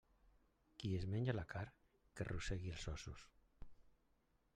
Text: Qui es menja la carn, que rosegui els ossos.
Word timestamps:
Qui 0.83 0.93
es 0.99 1.03
menja 1.11 1.35
la 1.35 1.43
carn, 1.51 1.75
que 2.19 2.27
rosegui 2.29 2.73
els 2.77 2.87
ossos. 2.95 3.27